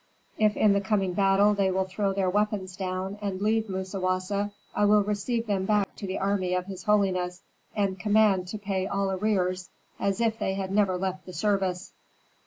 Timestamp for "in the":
0.57-0.81